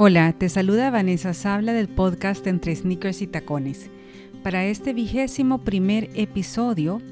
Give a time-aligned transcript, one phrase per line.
[0.00, 3.90] Hola, te saluda Vanessa Sabla del podcast Entre Sneakers y Tacones.
[4.44, 7.02] Para este vigésimo primer episodio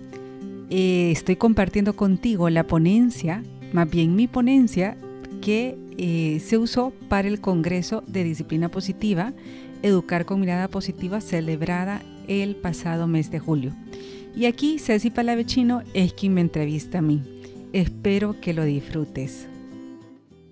[0.71, 4.96] eh, estoy compartiendo contigo la ponencia, más bien mi ponencia,
[5.43, 9.32] que eh, se usó para el Congreso de Disciplina Positiva,
[9.82, 13.73] Educar con Mirada Positiva, celebrada el pasado mes de julio.
[14.37, 17.21] Y aquí Ceci Palavecino es quien me entrevista a mí.
[17.73, 19.48] Espero que lo disfrutes.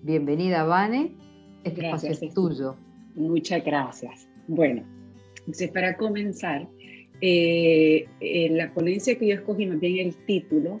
[0.03, 1.24] Bienvenida, Vane
[1.65, 2.75] este espacio es tuyo.
[3.15, 4.27] Muchas gracias.
[4.47, 4.83] Bueno,
[5.39, 6.67] entonces para comenzar,
[7.21, 8.05] eh,
[8.51, 10.79] la ponencia que yo escogí, más bien el título,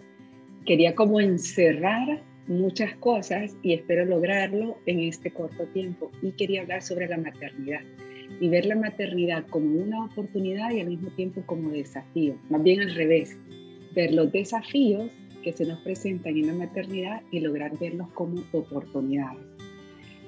[0.65, 6.11] quería como encerrar muchas cosas y espero lograrlo en este corto tiempo.
[6.21, 7.81] Y quería hablar sobre la maternidad
[8.39, 12.35] y ver la maternidad como una oportunidad y al mismo tiempo como desafío.
[12.49, 13.37] Más bien al revés,
[13.95, 15.09] ver los desafíos
[15.43, 19.54] que se nos presentan en la maternidad y lograr verlos como oportunidades.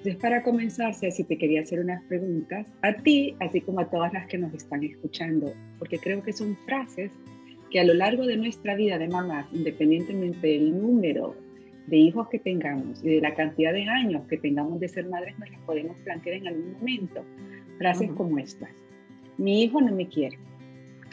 [0.07, 4.13] Entonces, para comenzar, si te quería hacer unas preguntas a ti, así como a todas
[4.13, 7.11] las que nos están escuchando, porque creo que son frases
[7.69, 11.35] que a lo largo de nuestra vida de mamás, independientemente del número
[11.87, 15.37] de hijos que tengamos y de la cantidad de años que tengamos de ser madres,
[15.39, 17.25] nos las podemos plantear en algún momento.
[17.77, 18.71] Frases como estas.
[19.37, 20.37] Mi hijo no me quiere.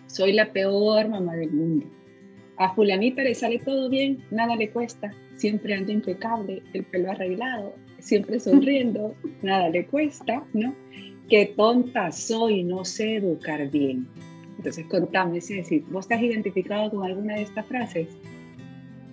[0.06, 1.86] Soy la peor mamá del mundo.
[2.56, 7.74] A fulanita le sale todo bien, nada le cuesta, siempre anda impecable, el pelo arreglado,
[7.98, 10.74] siempre sonriendo, nada le cuesta, ¿no?
[11.28, 14.06] Qué tonta soy, no sé educar bien.
[14.56, 18.08] Entonces, contame, es decir, ¿vos estás identificado con alguna de estas frases?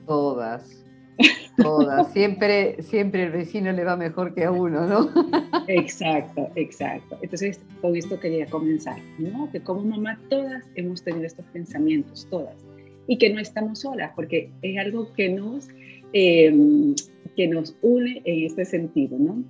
[0.05, 0.85] Todas,
[1.57, 2.11] todas.
[2.13, 5.09] siempre, siempre el vecino le va mejor que a uno, ¿no?
[5.67, 7.17] exacto, exacto.
[7.21, 9.49] Entonces, con esto quería comenzar, ¿no?
[9.51, 12.55] Que como mamá todas hemos tenido estos pensamientos, todas.
[13.07, 15.67] Y que no estamos solas, porque es algo que nos
[16.13, 16.53] eh,
[17.35, 19.43] que nos une en este sentido, ¿no?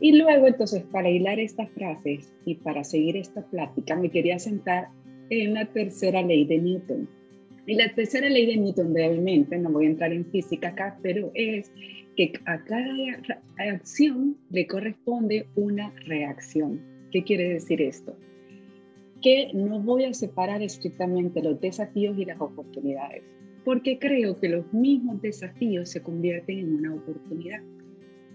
[0.00, 4.88] Y luego, entonces, para hilar estas frases y para seguir esta plática, me quería sentar
[5.28, 7.08] en la tercera ley de Newton.
[7.66, 11.30] Y la tercera ley de Newton, brevemente, no voy a entrar en física acá, pero
[11.34, 11.70] es
[12.16, 12.94] que a cada
[13.58, 16.80] acción le corresponde una reacción.
[17.12, 18.16] ¿Qué quiere decir esto?
[19.22, 23.22] Que no voy a separar estrictamente los desafíos y las oportunidades
[23.64, 27.60] porque creo que los mismos desafíos se convierten en una oportunidad.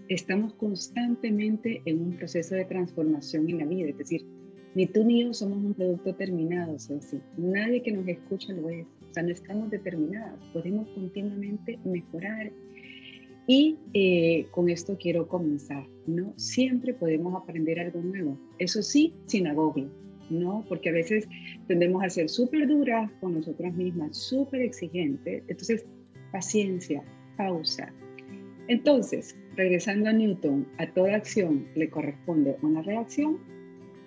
[0.08, 4.24] Estamos constantemente en un proceso de transformación en la vida, es decir,
[4.74, 6.98] ni tú ni yo somos un producto terminado, sea,
[7.36, 12.52] nadie que nos escucha lo es, o sea, no estamos determinados, podemos continuamente mejorar.
[13.48, 16.34] Y eh, con esto quiero comenzar, ¿no?
[16.36, 19.88] Siempre podemos aprender algo nuevo, eso sí, sin agobio,
[20.30, 20.64] ¿no?
[20.68, 21.28] Porque a veces
[21.66, 25.42] tendemos a ser súper duras con nosotras mismas, súper exigentes.
[25.48, 25.84] Entonces,
[26.32, 27.02] paciencia,
[27.36, 27.92] pausa.
[28.68, 33.38] Entonces, regresando a Newton, a toda acción le corresponde una reacción,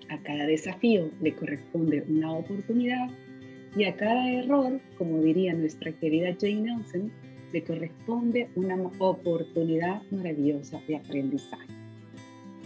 [0.10, 3.10] a cada desafío le corresponde una oportunidad
[3.76, 7.12] y a cada error, como diría nuestra querida Jane Nelson,
[7.54, 11.68] le corresponde una oportunidad maravillosa de aprendizaje.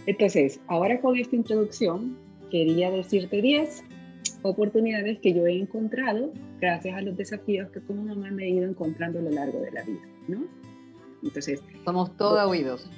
[0.06, 2.16] Entonces, ahora con esta introducción,
[2.50, 3.84] quería decirte 10
[4.42, 8.68] oportunidades que yo he encontrado gracias a los desafíos que como mamá me he ido
[8.68, 10.44] encontrando a lo largo de la vida, ¿no?
[11.22, 11.62] Entonces...
[11.84, 12.90] Somos todos oídos.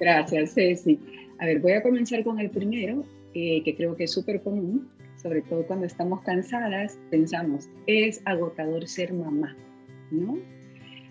[0.00, 0.98] Gracias, Ceci.
[1.38, 3.04] A ver, voy a comenzar con el primero,
[3.34, 4.88] eh, que creo que es súper común,
[5.22, 9.56] sobre todo cuando estamos cansadas, pensamos, es agotador ser mamá,
[10.10, 10.38] ¿no?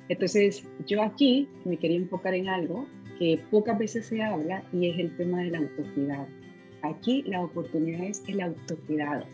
[0.09, 2.85] Entonces, yo aquí me quería enfocar en algo
[3.17, 6.27] que pocas veces se habla y es el tema del autocuidado.
[6.83, 9.25] Aquí la oportunidad es el autocuidado.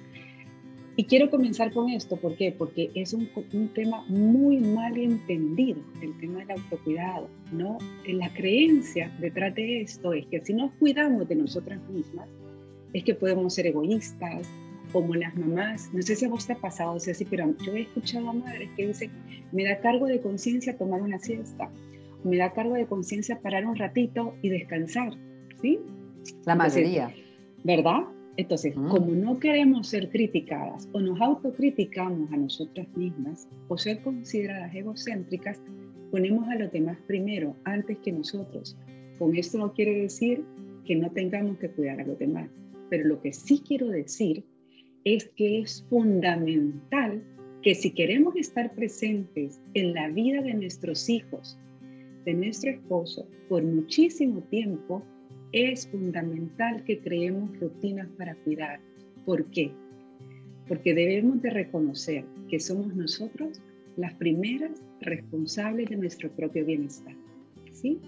[0.99, 2.51] Y quiero comenzar con esto, ¿por qué?
[2.57, 3.29] Porque es un,
[3.75, 7.77] tema muy mal entendido, el tema del autocuidado, ¿no?
[8.07, 12.27] La creencia detrás de esto es que si nos cuidamos de nosotras mismas,
[12.93, 14.49] es que podemos ser egoístas,
[14.91, 17.53] como las mamás, no sé si a vos te ha pasado, o sea, sí, pero
[17.63, 19.11] yo he escuchado a madres que dicen,
[19.51, 21.69] me da cargo de conciencia tomar una siesta,
[22.23, 25.11] me da cargo de conciencia parar un ratito y descansar,
[25.61, 25.79] ¿sí?
[26.45, 27.13] La mayoría.
[27.63, 28.03] ¿Verdad?
[28.37, 34.75] Entonces, como no queremos ser criticadas o nos autocriticamos a nosotras mismas o ser consideradas
[34.75, 35.59] egocéntricas,
[36.11, 38.77] ponemos a los demás primero, antes que nosotros.
[39.17, 40.43] Con esto no quiere decir
[40.85, 42.49] que no tengamos que cuidar a los demás,
[42.89, 44.43] pero lo que sí quiero decir
[45.03, 47.23] es que es fundamental
[47.63, 51.57] que si queremos estar presentes en la vida de nuestros hijos,
[52.23, 55.03] de nuestro esposo, por muchísimo tiempo,
[55.51, 58.79] es fundamental que creemos rutinas para cuidar.
[59.25, 59.71] ¿Por qué?
[60.67, 63.61] Porque debemos de reconocer que somos nosotros
[63.95, 67.15] las primeras responsables de nuestro propio bienestar.
[67.71, 67.99] ¿sí?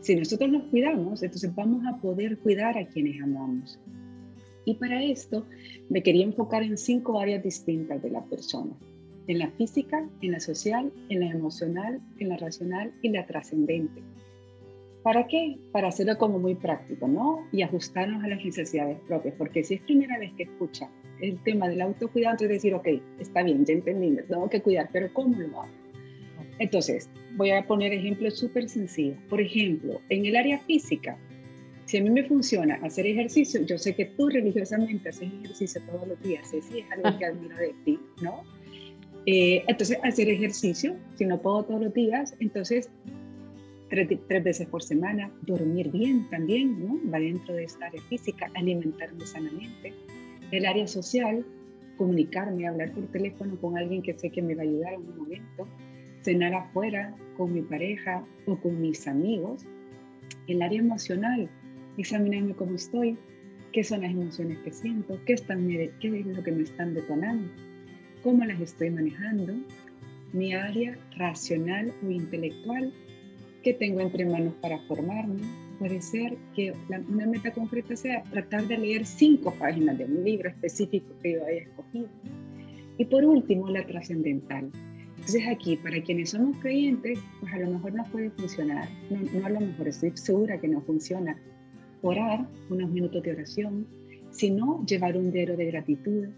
[0.00, 3.78] Si nosotros nos cuidamos, entonces vamos a poder cuidar a quienes amamos.
[4.64, 5.46] Y para esto
[5.88, 8.72] me quería enfocar en cinco áreas distintas de la persona.
[9.26, 14.02] En la física, en la social, en la emocional, en la racional y la trascendente.
[15.02, 15.58] ¿Para qué?
[15.72, 17.46] Para hacerlo como muy práctico, ¿no?
[17.50, 20.88] Y ajustarnos a las necesidades propias, porque si es primera vez que escucha
[21.20, 22.88] el tema del autocuidado, entonces decir, ok,
[23.18, 25.72] está bien, ya entendí, me tengo que cuidar, pero ¿cómo lo hago?
[26.58, 29.16] Entonces, voy a poner ejemplos súper sencillos.
[29.28, 31.16] Por ejemplo, en el área física,
[31.86, 36.06] si a mí me funciona hacer ejercicio, yo sé que tú religiosamente haces ejercicio todos
[36.06, 38.44] los días, sí, es algo que admiro de ti, ¿no?
[39.26, 42.88] Eh, entonces, hacer ejercicio, si no puedo todos los días, entonces
[43.92, 46.98] tres, tres, veces por semana, dormir bien también, ¿no?
[47.12, 49.92] Va dentro de esta área física, alimentarme sanamente.
[50.50, 51.44] El área social,
[51.98, 55.18] comunicarme, hablar por teléfono con alguien que sé que me va a ayudar en un
[55.18, 55.68] momento,
[56.22, 59.66] cenar afuera con mi pareja o con mis amigos.
[60.46, 61.50] El área emocional,
[61.98, 63.18] examinarme cómo estoy,
[63.72, 67.46] qué son las emociones que siento, qué, están, qué es lo que me están detonando,
[68.22, 69.52] cómo las estoy manejando.
[70.32, 72.90] Mi área racional o intelectual,
[73.62, 75.40] que tengo entre manos para formarme.
[75.78, 80.48] Puede ser que una meta concreta sea tratar de leer cinco páginas de un libro
[80.48, 82.08] específico que yo haya escogido.
[82.98, 84.70] Y por último, la trascendental.
[85.16, 88.88] Entonces aquí, para quienes somos creyentes, pues a lo mejor no puede funcionar.
[89.10, 91.36] No, no a lo mejor, estoy segura que no funciona.
[92.02, 93.86] Orar, unos minutos de oración,
[94.30, 96.28] sino llevar un diario de gratitud,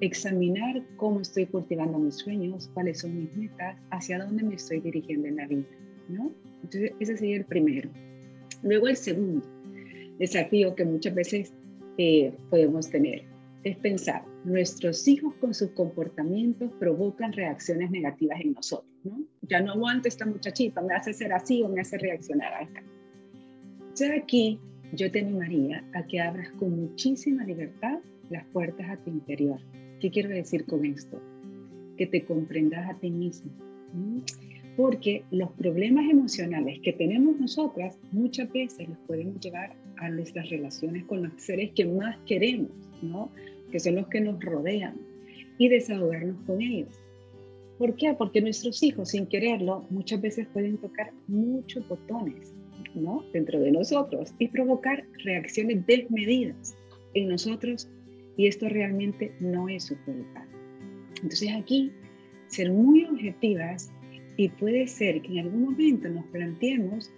[0.00, 5.28] examinar cómo estoy cultivando mis sueños, cuáles son mis metas, hacia dónde me estoy dirigiendo
[5.28, 5.66] en la vida,
[6.10, 6.32] ¿no?
[6.62, 7.90] Entonces, ese sería el primero.
[8.62, 9.46] Luego, el segundo
[10.18, 11.52] desafío que muchas veces
[11.96, 13.24] eh, podemos tener
[13.64, 19.22] es pensar, nuestros hijos con sus comportamientos provocan reacciones negativas en nosotros, ¿no?
[19.42, 22.82] Ya no aguanto esta muchachita, me hace ser así o me hace reaccionar a esta.
[23.80, 24.58] Entonces aquí
[24.94, 27.98] yo te animaría a que abras con muchísima libertad
[28.30, 29.60] las puertas a tu interior.
[30.00, 31.20] ¿Qué quiero decir con esto?
[31.98, 33.50] Que te comprendas a ti mismo
[34.80, 41.04] porque los problemas emocionales que tenemos nosotras muchas veces los podemos llevar a nuestras relaciones
[41.04, 42.70] con los seres que más queremos,
[43.02, 43.30] ¿no?
[43.70, 44.96] que son los que nos rodean,
[45.58, 46.98] y desahogarnos con ellos.
[47.76, 48.14] ¿Por qué?
[48.14, 52.54] Porque nuestros hijos, sin quererlo, muchas veces pueden tocar muchos botones
[52.94, 53.22] ¿no?
[53.34, 56.74] dentro de nosotros y provocar reacciones desmedidas
[57.12, 57.86] en nosotros,
[58.38, 60.42] y esto realmente no es su culpa.
[61.16, 61.92] Entonces aquí,
[62.46, 63.92] ser muy objetivas
[64.40, 67.10] y puede ser que en algún momento nos planteemos,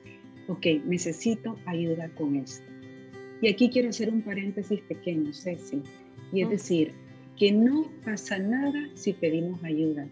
[0.49, 2.67] ok, necesito ayuda con esto.
[3.41, 5.83] Y aquí quiero hacer un paréntesis pequeño, Ceci,
[6.33, 6.91] y es decir,
[7.39, 10.09] que no pasa nada si pedimos ayuda.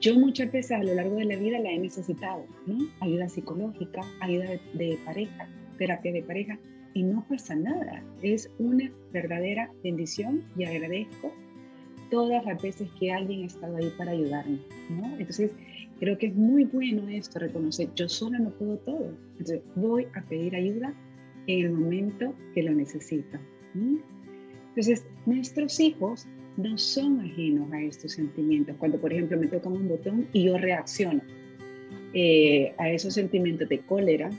[0.00, 2.78] Yo muchas veces a lo largo de la vida la he necesitado, ¿no?
[2.98, 5.48] Ayuda psicológica, ayuda de, de pareja,
[5.78, 6.58] terapia de pareja,
[6.94, 8.02] y no pasa nada.
[8.22, 11.32] Es una verdadera bendición y agradezco
[12.10, 14.58] todas las veces que alguien ha estado ahí para ayudarme,
[14.88, 15.16] ¿no?
[15.16, 15.52] Entonces,
[16.00, 19.14] Creo que es muy bueno esto, reconocer, yo sola no puedo todo.
[19.32, 20.94] Entonces voy a pedir ayuda
[21.46, 23.38] en el momento que lo necesito.
[23.74, 26.26] Entonces, nuestros hijos
[26.56, 28.76] no son ajenos a estos sentimientos.
[28.78, 31.20] Cuando, por ejemplo, me tocan un botón y yo reacciono
[32.14, 34.30] eh, a esos sentimientos de cólera,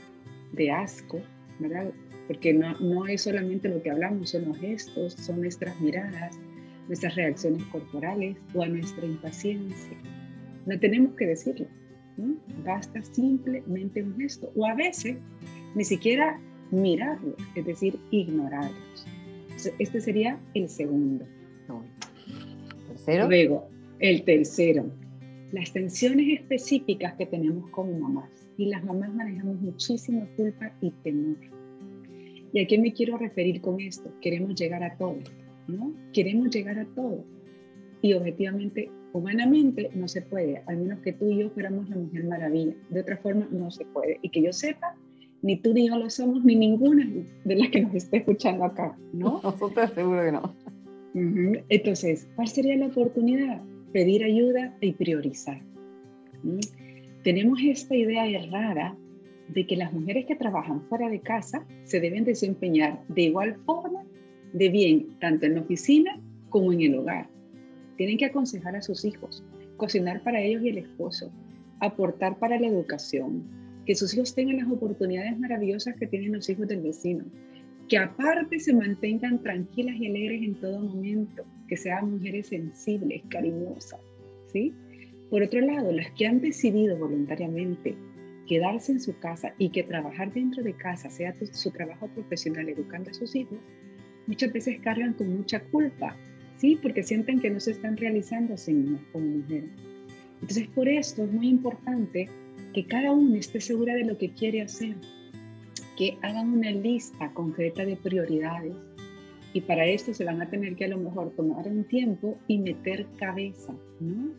[0.52, 1.20] de asco,
[1.60, 1.92] ¿verdad?
[2.26, 6.38] Porque no, no es solamente lo que hablamos, son los gestos, son nuestras miradas,
[6.88, 9.96] nuestras reacciones corporales o a nuestra impaciencia.
[10.66, 11.66] No tenemos que decirlo.
[12.64, 14.52] Basta simplemente un gesto.
[14.54, 15.16] O a veces
[15.74, 16.40] ni siquiera
[16.70, 19.06] mirarlos, es decir, ignorarlos.
[19.78, 21.24] Este sería el segundo.
[22.88, 23.28] ¿Tercero?
[23.28, 24.90] Luego, el tercero.
[25.52, 28.30] Las tensiones específicas que tenemos como mamás.
[28.56, 31.36] Y las mamás manejamos muchísima culpa y temor.
[32.52, 34.12] ¿Y a qué me quiero referir con esto?
[34.20, 35.16] Queremos llegar a todo,
[35.68, 35.94] ¿no?
[36.12, 37.24] Queremos llegar a todo.
[38.02, 42.24] Y objetivamente Humanamente no se puede, al menos que tú y yo fuéramos la mujer
[42.24, 42.74] maravilla.
[42.90, 44.18] De otra forma no se puede.
[44.22, 44.96] Y que yo sepa,
[45.42, 47.06] ni tú ni yo lo somos, ni ninguna
[47.44, 49.40] de las que nos esté escuchando acá, ¿no?
[49.44, 50.54] Nosotros seguro que no.
[51.68, 53.60] Entonces, ¿cuál sería la oportunidad?
[53.92, 55.60] Pedir ayuda y priorizar.
[57.22, 58.96] Tenemos esta idea errada
[59.48, 64.02] de que las mujeres que trabajan fuera de casa se deben desempeñar de igual forma
[64.52, 67.28] de bien, tanto en la oficina como en el hogar.
[68.02, 69.44] Tienen que aconsejar a sus hijos,
[69.76, 71.30] cocinar para ellos y el esposo,
[71.78, 73.44] aportar para la educación,
[73.86, 77.24] que sus hijos tengan las oportunidades maravillosas que tienen los hijos del vecino,
[77.88, 84.00] que aparte se mantengan tranquilas y alegres en todo momento, que sean mujeres sensibles, cariñosas,
[84.52, 84.74] ¿sí?
[85.30, 87.94] Por otro lado, las que han decidido voluntariamente
[88.48, 93.10] quedarse en su casa y que trabajar dentro de casa sea su trabajo profesional educando
[93.10, 93.58] a sus hijos,
[94.26, 96.16] muchas veces cargan con mucha culpa,
[96.62, 96.78] ¿sí?
[96.80, 99.70] Porque sienten que no se están realizando así mismos como mujeres.
[100.40, 102.28] Entonces, por esto es muy importante
[102.72, 104.94] que cada uno esté segura de lo que quiere hacer,
[105.98, 108.74] que hagan una lista concreta de prioridades
[109.52, 112.58] y para esto se van a tener que a lo mejor tomar un tiempo y
[112.58, 114.30] meter cabeza, ¿no?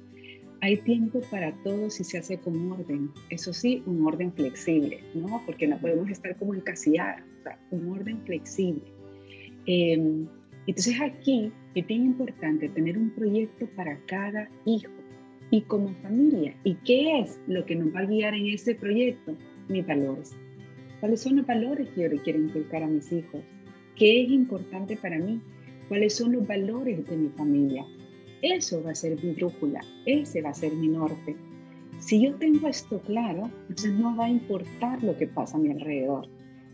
[0.61, 3.11] Hay tiempo para todo si se hace con orden.
[3.29, 5.41] Eso sí, un orden flexible, ¿no?
[5.45, 8.81] Porque no podemos estar como encasillar, o sea, un orden flexible.
[9.65, 10.25] Em,
[10.65, 14.91] entonces aquí es bien importante tener un proyecto para cada hijo
[15.49, 16.55] y como familia.
[16.63, 19.35] ¿Y qué es lo que nos va a guiar en ese proyecto?
[19.69, 20.35] Mis valores.
[20.99, 23.41] ¿Cuáles son los valores que yo le quiero inculcar a mis hijos?
[23.95, 25.41] ¿Qué es importante para mí?
[25.89, 27.85] ¿Cuáles son los valores de mi familia?
[28.41, 31.35] Eso va a ser mi brújula, ese va a ser mi norte.
[31.99, 35.71] Si yo tengo esto claro, entonces no va a importar lo que pasa a mi
[35.71, 36.27] alrededor,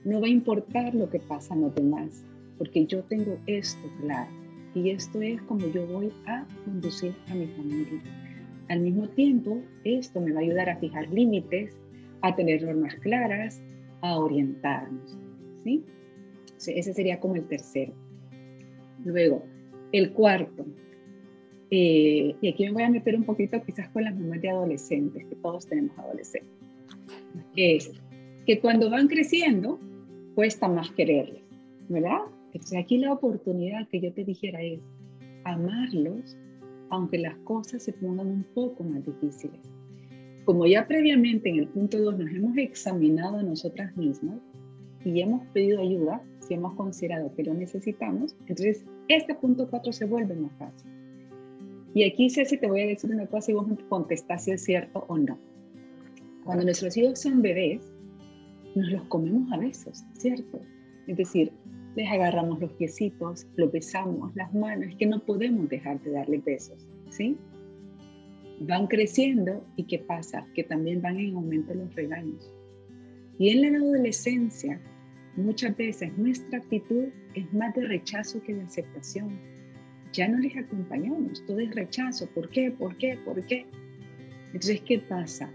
[0.04, 2.26] no va a importar lo que pasa a los demás,
[2.58, 4.39] porque yo tengo esto claro.
[4.76, 8.02] Y esto es como yo voy a conducir a mi familia.
[8.70, 11.76] Al mismo tiempo, esto me va a ayudar a fijar límites,
[12.22, 13.62] a tener normas claras,
[14.02, 15.18] a orientarnos.
[15.64, 15.84] ¿sí?
[16.68, 17.94] Ese sería como el tercero.
[19.04, 19.44] Luego,
[19.92, 20.66] el cuarto,
[21.72, 25.26] eh, y aquí me voy a meter un poquito quizás con las mamás de adolescentes,
[25.26, 26.52] que todos tenemos adolescentes,
[27.56, 27.92] es
[28.46, 29.80] que cuando van creciendo
[30.36, 31.44] cuesta más quererles,
[31.88, 32.22] ¿verdad?
[32.54, 34.80] Entonces aquí la oportunidad que yo te dijera es
[35.44, 36.38] amarlos
[36.90, 39.60] aunque las cosas se pongan un poco más difíciles.
[40.46, 44.40] Como ya previamente en el punto 2 nos hemos examinado a nosotras mismas
[45.06, 50.06] y hemos pedido ayuda, si hemos considerado que lo necesitamos, entonces este punto 4 se
[50.06, 50.90] vuelve más fácil.
[51.94, 54.64] Y aquí, Ceci, te voy a decir una cosa y vos me contestás si es
[54.64, 55.38] cierto o no.
[56.44, 57.82] Cuando nuestros hijos son bebés,
[58.76, 60.60] nos los comemos a besos, ¿cierto?
[61.08, 61.52] Es decir,
[61.96, 66.88] les agarramos los piecitos, los besamos, las manos, que no podemos dejar de darle besos,
[67.10, 67.38] ¿sí?
[68.62, 70.46] Van creciendo y ¿qué pasa?
[70.54, 72.52] Que también van en aumento los regaños.
[73.38, 74.80] Y en la adolescencia,
[75.36, 79.40] muchas veces nuestra actitud es más de rechazo que de aceptación
[80.14, 82.28] ya no les acompañamos, todo es rechazo.
[82.28, 82.72] ¿Por qué?
[82.72, 83.18] ¿Por qué?
[83.24, 83.66] ¿Por qué?
[84.48, 85.50] Entonces, ¿qué pasa?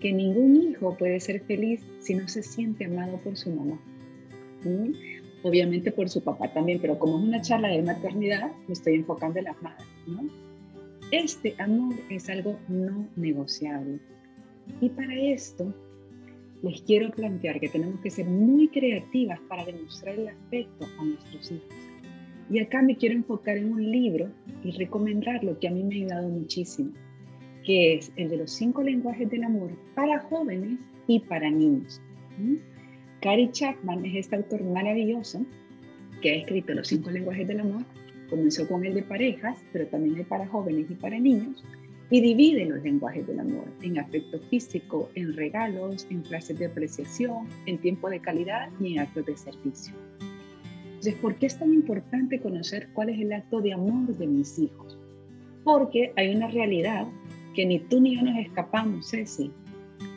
[0.00, 3.78] Que ningún hijo puede ser feliz si no se siente amado por su mamá.
[4.64, 5.21] ¿Mm?
[5.42, 9.38] Obviamente por su papá también, pero como es una charla de maternidad, me estoy enfocando
[9.38, 9.86] en las madres.
[11.10, 13.98] Este amor es algo no negociable.
[14.80, 15.74] Y para esto,
[16.62, 21.50] les quiero plantear que tenemos que ser muy creativas para demostrar el afecto a nuestros
[21.50, 21.74] hijos.
[22.50, 24.30] Y acá me quiero enfocar en un libro
[24.62, 26.92] y recomendar lo que a mí me ha ayudado muchísimo,
[27.64, 32.00] que es el de los cinco lenguajes del amor para jóvenes y para niños.
[32.38, 32.56] ¿Mm?
[33.22, 35.46] Cary Chapman es este autor maravilloso
[36.20, 37.84] que ha escrito los cinco lenguajes del amor.
[38.28, 41.62] Comenzó con el de parejas, pero también hay para jóvenes y para niños.
[42.10, 47.46] Y divide los lenguajes del amor en afecto físico, en regalos, en frases de apreciación,
[47.66, 49.94] en tiempo de calidad y en actos de servicio.
[50.86, 54.58] Entonces, ¿por qué es tan importante conocer cuál es el acto de amor de mis
[54.58, 54.98] hijos?
[55.62, 57.06] Porque hay una realidad
[57.54, 59.52] que ni tú ni yo nos escapamos, Ceci,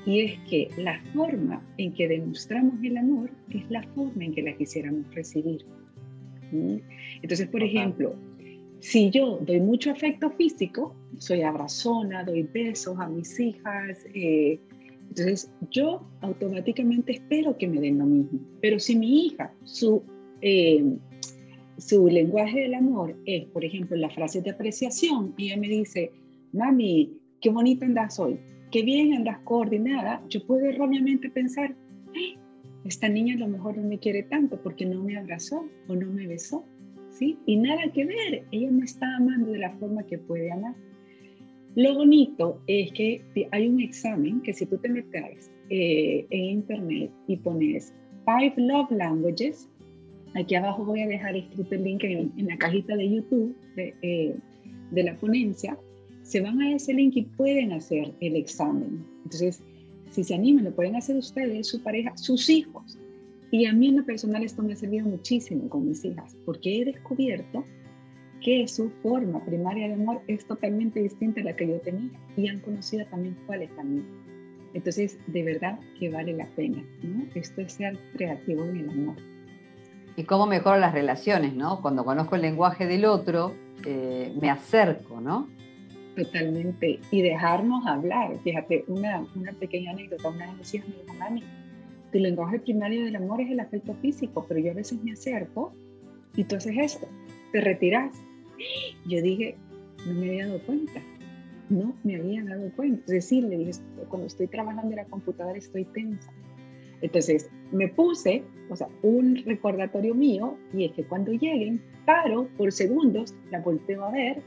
[0.05, 4.43] y es que la forma en que demostramos el amor es la forma en que
[4.43, 5.65] la quisiéramos recibir.
[6.51, 6.77] ¿Mm?
[7.21, 8.15] Entonces, por ejemplo,
[8.79, 14.59] si yo doy mucho afecto físico, soy abrazona, doy besos a mis hijas, eh,
[15.09, 18.39] entonces yo automáticamente espero que me den lo mismo.
[18.61, 20.03] Pero si mi hija, su
[20.41, 20.83] eh,
[21.77, 25.33] su lenguaje del amor es, por ejemplo, la frase de apreciación.
[25.37, 26.11] Y ella me dice,
[26.53, 28.39] mami, qué bonita andas hoy,
[28.75, 30.21] qué bien andas coordinada.
[30.27, 31.73] Yo puedo erróneamente pensar,
[32.83, 36.11] esta niña a lo mejor no me quiere tanto porque no me abrazó o no
[36.11, 36.65] me besó.
[37.09, 37.39] ¿sí?
[37.45, 40.75] Y nada que ver, ella me está amando de la forma que puede amar.
[41.75, 43.21] Lo bonito es que
[43.53, 47.93] hay un examen que si tú te metes eh, en internet y pones
[48.25, 49.69] Five Love Languages,
[50.37, 54.35] Aquí abajo voy a dejar escrito el link en, la cajita de YouTube eh,
[54.91, 55.77] de, la ponencia.
[56.25, 59.05] Se van a ese link y pueden hacer el examen.
[59.25, 59.61] Entonces,
[60.09, 62.97] si se animan, lo pueden hacer ustedes, su pareja, sus hijos.
[63.51, 66.81] Y a mí en lo personal esto me ha servido muchísimo con mis hijas, porque
[66.81, 67.63] he descubierto
[68.41, 72.47] que su forma primaria de amor es totalmente distinta a la que yo tenía y
[72.47, 74.03] han conocido también cuál es la mía.
[74.73, 77.25] Entonces, de verdad que vale la pena, ¿no?
[77.35, 79.15] Esto es ser creativo en el amor.
[80.15, 81.81] Y cómo mejoro las relaciones, ¿no?
[81.83, 83.53] Cuando conozco el lenguaje del otro,
[83.85, 85.47] eh, me acerco, ¿no?
[86.15, 86.99] Totalmente.
[87.11, 88.37] Y dejarnos hablar.
[88.43, 90.29] Fíjate, una, una pequeña anécdota.
[90.29, 91.43] Una vez decía mi mami,
[92.11, 95.73] tu lenguaje primario del amor es el afecto físico, pero yo a veces me acerco
[96.35, 97.07] y tú haces esto,
[97.51, 98.15] te retiras.
[99.05, 99.57] Yo dije,
[100.07, 101.01] no me había dado cuenta.
[101.69, 103.01] No me había dado cuenta.
[103.07, 103.71] Es decir, le dije,
[104.07, 106.31] cuando estoy trabajando en la computadora estoy tensa.
[107.01, 112.71] Entonces me puse, o sea, un recordatorio mío y es que cuando lleguen, paro por
[112.71, 114.41] segundos, la volteo a ver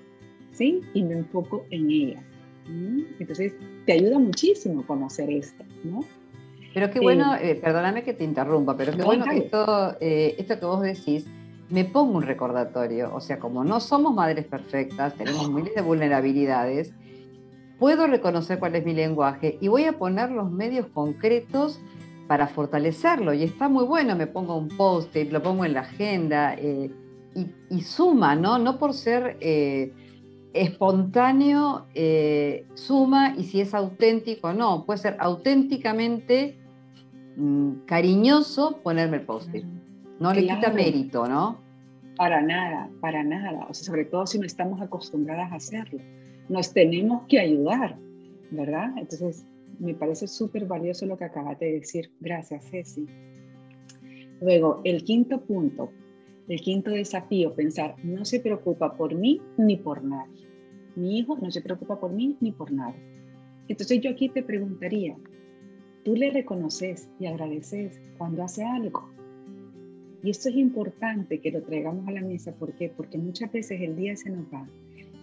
[0.52, 0.81] ¿sí?
[0.95, 2.25] Y me enfoco en ellas.
[3.19, 3.55] Entonces,
[3.87, 6.05] te ayuda muchísimo conocer esto, ¿no?
[6.75, 10.37] Pero qué bueno, eh, eh, perdóname que te interrumpa, pero qué bueno que esto, eh,
[10.38, 11.26] esto que vos decís
[11.71, 13.14] me pongo un recordatorio.
[13.14, 16.93] O sea, como no somos madres perfectas, tenemos miles de vulnerabilidades,
[17.78, 21.81] puedo reconocer cuál es mi lenguaje y voy a poner los medios concretos
[22.26, 23.33] para fortalecerlo.
[23.33, 26.93] Y está muy bueno, me pongo un post-it, lo pongo en la agenda y,
[27.71, 28.59] y, suma, ¿no?
[28.59, 29.37] No por ser
[30.62, 34.85] espontáneo eh, suma y si es auténtico no.
[34.85, 36.57] Puede ser auténticamente
[37.37, 39.65] mm, cariñoso ponerme el post-it.
[40.21, 41.61] No le quita mérito, ¿no?
[42.17, 43.67] Para nada, para nada.
[43.71, 46.00] O sea, sobre todo si no estamos acostumbradas a hacerlo.
[46.49, 47.97] Nos tenemos que ayudar,
[48.50, 48.91] ¿verdad?
[48.97, 49.45] Entonces,
[49.79, 52.11] me parece súper valioso lo que acabas de decir.
[52.21, 53.07] Gracias, Ceci.
[54.41, 55.91] Luego, el quinto punto,
[56.49, 60.48] el quinto desafío, pensar, no se preocupa por mí ni por nadie.
[60.99, 62.97] Mi hijo no se preocupa por mí ni por nada.
[63.69, 65.17] Entonces yo aquí te preguntaría,
[66.05, 69.09] ¿tú le reconoces y agradeces cuando hace algo?
[70.25, 72.52] Y esto es importante que lo traigamos a la mesa.
[72.52, 72.88] ¿Por qué?
[72.88, 74.69] Porque muchas veces el día se nos va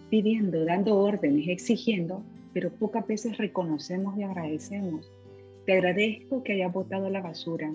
[0.08, 2.22] pidiendo, dando órdenes, exigiendo,
[2.54, 5.10] pero pocas veces reconocemos y agradecemos.
[5.66, 7.70] Te agradezco que hayas botado la basura.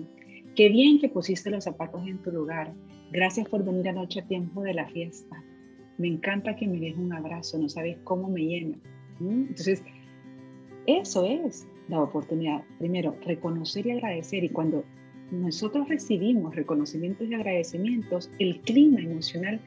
[0.56, 2.72] Qué bien que pusiste los zapatos en tu lugar.
[3.12, 5.44] Gracias por venir anoche a tiempo de la fiesta.
[6.02, 8.76] Me encanta que me des un abrazo, no sabes cómo me llena.
[9.20, 9.84] Entonces,
[10.88, 12.64] eso es la oportunidad.
[12.80, 14.42] Primero, reconocer y agradecer.
[14.42, 14.84] Y cuando
[15.30, 19.60] nosotros recibimos reconocimientos y agradecimientos, el clima emocional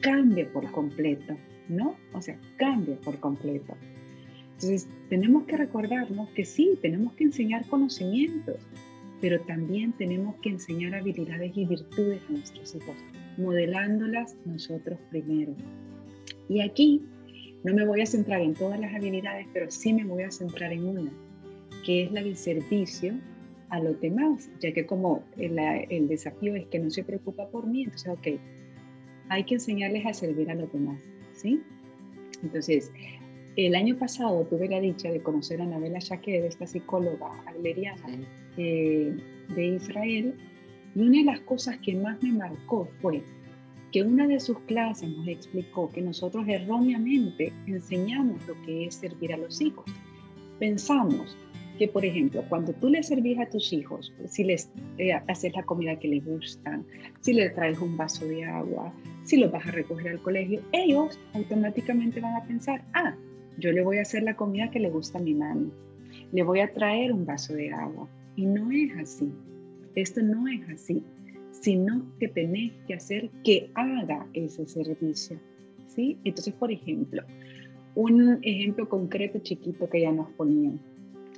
[0.00, 1.36] cambia por completo,
[1.68, 1.96] ¿no?
[2.14, 3.74] O sea, cambia por completo.
[4.54, 8.56] Entonces, tenemos que recordarnos que sí, tenemos que enseñar conocimientos,
[9.20, 12.96] pero también tenemos que enseñar habilidades y virtudes a nuestros hijos
[13.36, 15.54] modelándolas nosotros primero.
[16.48, 17.02] Y aquí
[17.64, 20.72] no me voy a centrar en todas las habilidades, pero sí me voy a centrar
[20.72, 21.12] en una,
[21.84, 23.14] que es la del servicio
[23.70, 27.66] a los demás, ya que como el, el desafío es que no se preocupa por
[27.66, 28.40] mí, entonces, ok,
[29.30, 31.00] hay que enseñarles a servir a los demás,
[31.32, 31.60] ¿sí?
[32.42, 32.92] Entonces,
[33.56, 38.18] el año pasado tuve la dicha de conocer a Anabela Shaked, esta psicóloga agleriana
[38.56, 39.16] eh,
[39.54, 40.34] de Israel,
[40.94, 43.22] y una de las cosas que más me marcó fue
[43.92, 49.32] que una de sus clases nos explicó que nosotros erróneamente enseñamos lo que es servir
[49.32, 49.84] a los hijos.
[50.58, 51.36] Pensamos
[51.78, 55.62] que, por ejemplo, cuando tú le servís a tus hijos, si les eh, haces la
[55.62, 56.82] comida que les gusta,
[57.20, 58.92] si les traes un vaso de agua,
[59.24, 63.14] si los vas a recoger al colegio, ellos automáticamente van a pensar, ah,
[63.58, 65.70] yo le voy a hacer la comida que le gusta a mi mami,
[66.32, 68.08] le voy a traer un vaso de agua.
[68.36, 69.32] Y no es así.
[69.94, 71.02] Esto no es así,
[71.52, 75.38] sino que tenés que hacer que haga ese servicio.
[75.86, 76.18] ¿sí?
[76.24, 77.22] Entonces, por ejemplo,
[77.94, 80.80] un ejemplo concreto chiquito que ya nos ponían.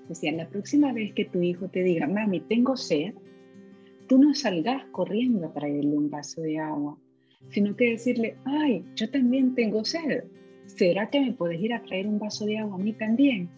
[0.08, 3.14] Decía, la próxima vez que tu hijo te diga, mami, tengo sed,
[4.08, 6.98] tú no salgas corriendo a traerle un vaso de agua,
[7.50, 10.24] sino que decirle, ay, yo también tengo sed.
[10.66, 13.48] ¿Será que me puedes ir a traer un vaso de agua a mí también?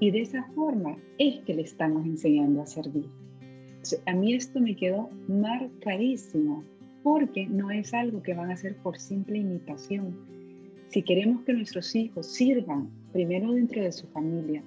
[0.00, 3.06] Y de esa forma es que le estamos enseñando a servir.
[4.06, 6.64] A mí esto me quedó marcadísimo
[7.02, 10.16] porque no es algo que van a hacer por simple imitación.
[10.88, 14.62] Si queremos que nuestros hijos sirvan primero dentro de su familia,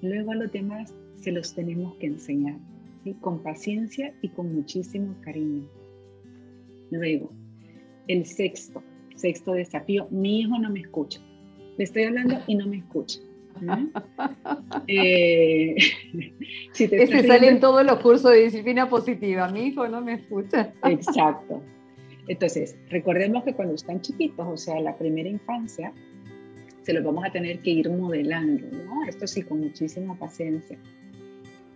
[0.00, 2.58] luego a los demás se los tenemos que enseñar,
[3.20, 5.68] con paciencia y con muchísimo cariño.
[6.90, 7.30] Luego,
[8.08, 8.82] el sexto,
[9.14, 11.20] sexto desafío, mi hijo no me escucha.
[11.78, 13.20] Le estoy hablando y no me escucha.
[14.88, 15.76] Eh,
[16.72, 19.48] si te Ese sale en todos los cursos de disciplina positiva.
[19.48, 20.72] Mi hijo no me escucha.
[20.84, 21.62] Exacto.
[22.28, 25.92] Entonces, recordemos que cuando están chiquitos, o sea, la primera infancia,
[26.82, 29.04] se los vamos a tener que ir modelando, ¿no?
[29.08, 30.78] Esto sí, con muchísima paciencia.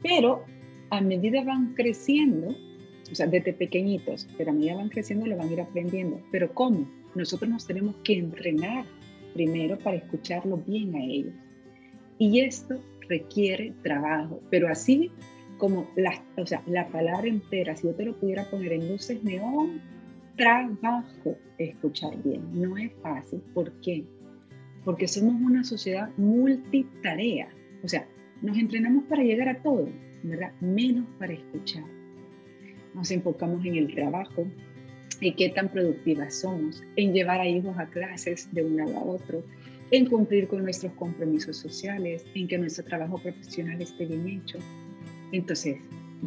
[0.02, 0.44] Pero
[0.90, 2.54] a medida van creciendo,
[3.10, 6.20] o sea, desde pequeñitos, pero a medida van creciendo lo van a ir aprendiendo.
[6.30, 6.88] Pero ¿cómo?
[7.14, 8.84] Nosotros nos tenemos que entrenar
[9.34, 11.34] primero para escucharlo bien a ellos.
[12.18, 15.11] Y esto requiere trabajo, pero así
[15.59, 16.22] como la,
[16.88, 19.81] palabra entera, si yo te lo pudiera poner en luces neón,
[20.37, 22.42] trabajo escuchar bien.
[22.52, 23.40] No es fácil.
[23.55, 24.05] ¿Por qué?
[24.87, 27.48] porque somos una sociedad multitarea.
[27.83, 28.07] O sea,
[28.40, 29.88] nos entrenamos para llegar a todo,
[30.22, 30.52] ¿verdad?
[30.61, 31.83] Menos para escuchar.
[32.94, 34.46] Nos enfocamos en el trabajo,
[35.20, 39.02] en qué tan productivas somos, en llevar a hijos a clases de un lado a
[39.02, 39.42] otro,
[39.90, 44.59] en cumplir con nuestros compromisos sociales, en que nuestro trabajo profesional esté bien hecho.
[45.33, 45.79] Entonces,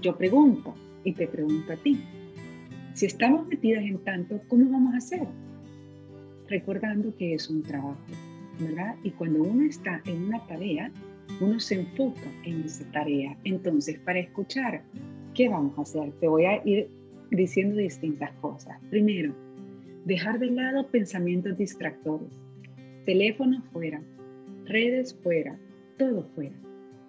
[0.02, 2.00] yo pregunto y te pregunto a ti,
[2.94, 5.28] si estamos metidas en tanto, ¿cómo vamos a hacer?
[6.48, 7.98] Recordando que es un trabajo,
[8.60, 8.96] ¿verdad?
[9.04, 10.92] Y cuando uno está en una tarea,
[11.40, 13.38] uno se enfoca en esa tarea.
[13.44, 14.84] Entonces, para escuchar,
[15.34, 16.12] ¿qué vamos a hacer?
[16.20, 16.90] Te voy a ir
[17.32, 18.78] diciendo distintas cosas.
[18.90, 19.34] Primero,
[20.06, 22.30] dejar de lado pensamientos distractores.
[23.10, 24.04] Teléfono fuera,
[24.66, 25.60] redes fuera,
[25.98, 26.56] todo fuera.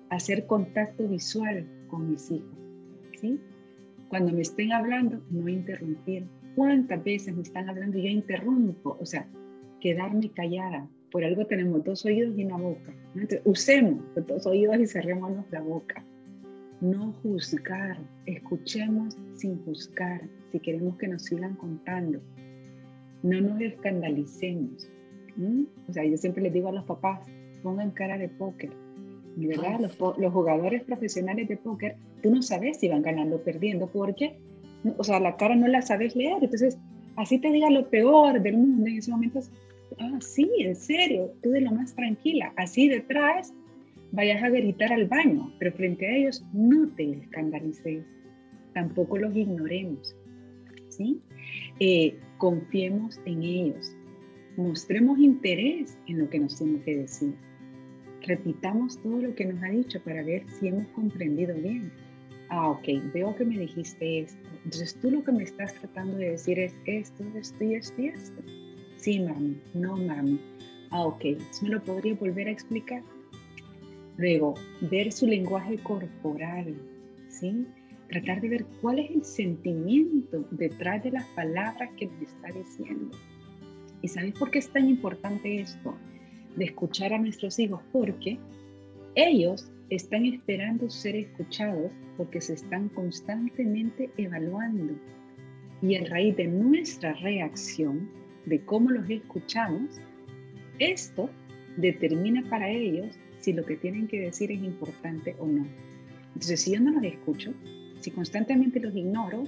[0.08, 2.58] Hacer contacto visual con mis hijos.
[3.20, 3.38] ¿sí?
[4.08, 6.24] Cuando me estén hablando, no interrumpir.
[6.56, 8.96] ¿Cuántas veces me están hablando y yo interrumpo?
[8.98, 9.28] O sea,
[9.78, 10.88] quedarme callada.
[11.10, 12.94] Por algo tenemos dos oídos y una boca.
[13.14, 16.02] Entonces, usemos los dos oídos y cerremos la boca.
[16.80, 22.22] No juzgar, escuchemos sin juzgar si queremos que nos sigan contando.
[23.22, 24.88] No nos escandalicemos.
[25.88, 27.20] O sea, yo siempre les digo a los papás,
[27.62, 28.70] pongan cara de póker.
[29.36, 29.80] ¿Verdad?
[29.80, 34.36] Los, los, jugadores profesionales de póker, tú no sabes si van ganando o perdiendo, porque,
[34.98, 36.38] o sea, la cara no la sabes leer.
[36.42, 36.76] Entonces,
[37.16, 39.40] así te diga lo peor del mundo en ese momento,
[39.98, 43.52] ah, sí, en serio, tú de lo más tranquila, así detrás
[44.12, 48.04] vayas a gritar al baño, pero frente a ellos no te escandalices,
[48.74, 50.16] tampoco los ignoremos,
[50.88, 51.20] ¿sí?
[51.78, 53.94] Eh, confiemos en ellos,
[54.60, 57.34] mostremos interés en lo que nos tienen que decir,
[58.22, 61.90] repitamos todo lo que nos ha dicho para ver si hemos comprendido bien.
[62.48, 64.48] Ah, ok, veo que me dijiste esto.
[64.64, 68.06] Entonces tú lo que me estás tratando de decir es esto, esto y esto y
[68.08, 68.42] esto.
[68.96, 70.40] Sí, mami, no, mami.
[70.90, 71.24] Ah, ok,
[71.62, 73.02] ¿me lo podría volver a explicar?
[74.16, 76.74] Luego, ver su lenguaje corporal,
[77.28, 77.66] ¿sí?
[78.08, 83.16] Tratar de ver cuál es el sentimiento detrás de las palabras que me está diciendo.
[84.02, 85.94] ¿Y sabes por qué es tan importante esto
[86.56, 87.80] de escuchar a nuestros hijos?
[87.92, 88.38] Porque
[89.14, 94.94] ellos están esperando ser escuchados porque se están constantemente evaluando.
[95.82, 98.08] Y a raíz de nuestra reacción,
[98.46, 100.00] de cómo los escuchamos,
[100.78, 101.28] esto
[101.76, 105.66] determina para ellos si lo que tienen que decir es importante o no.
[106.28, 107.52] Entonces, si yo no los escucho,
[108.00, 109.44] si constantemente los ignoro,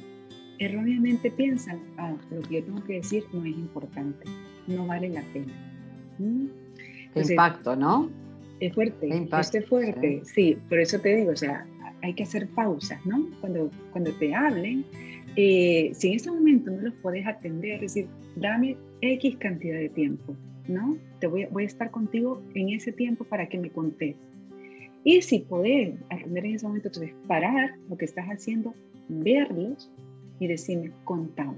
[0.58, 4.24] erróneamente piensan, ah, lo que yo tengo que decir no es importante,
[4.66, 5.52] no vale la pena.
[6.18, 6.46] ¿Mm?
[7.14, 8.10] impacto, ¿no?
[8.60, 10.56] Es fuerte, es fuerte, sí.
[10.68, 11.66] por eso te digo, o sea,
[12.02, 13.28] hay que hacer pausas, ¿no?
[13.40, 14.84] Cuando, cuando te hablen,
[15.36, 19.88] eh, si en ese momento no los puedes atender, es decir, dame X cantidad de
[19.88, 20.36] tiempo,
[20.68, 20.96] ¿no?
[21.20, 24.16] Te voy, voy a estar contigo en ese tiempo para que me contes.
[25.04, 28.74] Y si podés atender en ese momento, entonces parar lo que estás haciendo,
[29.08, 29.90] verlos
[30.42, 31.56] y decirme, contame.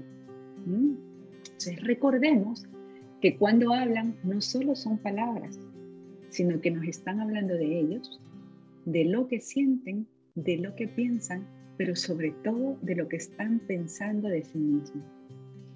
[0.67, 2.67] Entonces recordemos
[3.19, 5.59] que cuando hablan no solo son palabras,
[6.29, 8.21] sino que nos están hablando de ellos,
[8.85, 13.59] de lo que sienten, de lo que piensan, pero sobre todo de lo que están
[13.67, 15.03] pensando de sí mismos.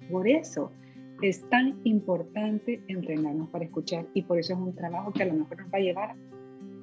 [0.08, 0.70] Por eso
[1.20, 5.34] es tan importante entrenarnos para escuchar y por eso es un trabajo que a lo
[5.34, 6.16] mejor nos va a llevar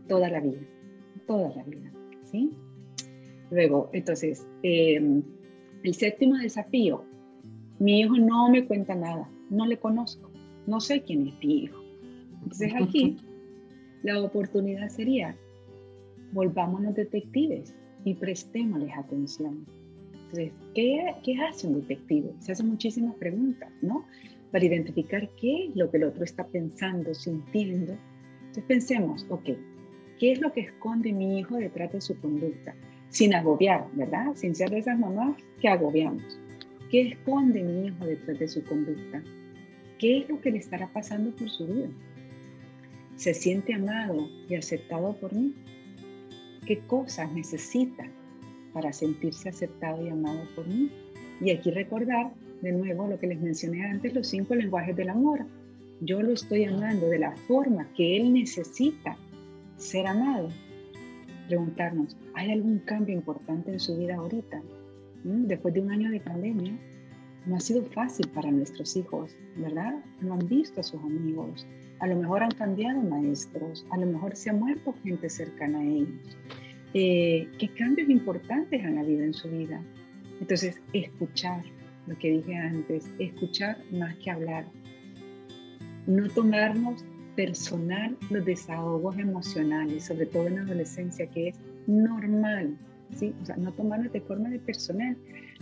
[0.09, 0.59] toda la vida,
[1.25, 1.89] toda la vida,
[2.25, 2.51] ¿sí?
[3.49, 5.23] Luego, entonces, em,
[5.83, 7.03] el séptimo desafío,
[7.79, 10.31] mi hijo no me cuenta nada, no le conozco,
[10.65, 11.81] no sé quién es mi hijo.
[12.43, 13.17] Entonces aquí
[14.03, 15.35] la oportunidad sería,
[16.31, 19.65] volvámonos detectives y prestémosles atención.
[20.13, 22.33] Entonces, ¿qué, ¿qué hace un detective?
[22.39, 24.05] Se hacen muchísimas preguntas, ¿no?
[24.51, 27.93] Para identificar qué es lo que el otro está pensando, sintiendo.
[28.39, 29.49] Entonces pensemos, ok,
[30.19, 32.75] ¿qué es lo que esconde mi hijo detrás de su conducta?
[33.09, 34.33] Sin agobiar, ¿verdad?
[34.35, 36.39] Sin ser de esas mamás que agobiamos.
[36.91, 39.21] ¿Qué esconde mi hijo detrás de su conducta?
[39.99, 41.89] ¿Qué es lo que le estará pasando por su vida?
[43.15, 45.53] ¿Se siente amado y aceptado por mí?
[46.65, 48.09] ¿Qué cosas necesita
[48.77, 50.91] para sentirse aceptado y amado por mí.
[51.41, 55.47] Y aquí recordar de nuevo lo que les mencioné antes, los cinco lenguajes del amor.
[56.01, 59.17] Yo lo estoy amando de la forma que él necesita
[59.77, 60.49] ser amado.
[61.47, 64.61] Preguntarnos, ¿hay algún cambio importante en su vida ahorita?
[65.23, 65.45] ¿Mm?
[65.45, 66.77] Después de un año de pandemia,
[67.45, 69.95] no ha sido fácil para nuestros hijos, ¿verdad?
[70.19, 71.65] No han visto a sus amigos.
[71.99, 75.83] A lo mejor han cambiado maestros, a lo mejor se ha muerto gente cercana a
[75.83, 76.37] ellos.
[76.93, 79.81] Eh, qué cambios importantes han habido en su vida.
[80.41, 81.63] Entonces, escuchar,
[82.05, 84.65] lo que dije antes, escuchar más que hablar.
[86.05, 87.03] No tomarnos
[87.37, 92.75] personal los desahogos emocionales, sobre todo en la adolescencia, que es normal,
[93.15, 93.33] ¿sí?
[93.41, 95.15] O sea, no tomarlo de forma de personal,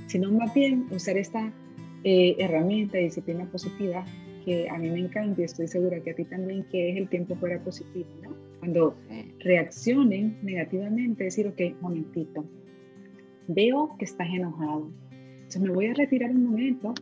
[0.08, 1.52] sino más bien usar esta
[2.06, 4.06] eh, herramienta de disciplina positiva
[4.46, 7.10] que a mí me encanta y estoy segura que a ti también, que es el
[7.10, 8.30] tiempo fuera positivo, ¿no?
[8.60, 8.96] Cuando
[9.40, 12.46] reaccionen negativamente, decir, ok, momentito,
[13.48, 14.90] veo que estás enojado,
[15.36, 16.94] entonces me voy a retirar un momento,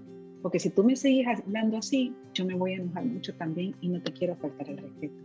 [0.44, 3.88] porque si tú me sigues hablando así, yo me voy a enojar mucho también y
[3.88, 5.16] no te quiero faltar el respeto.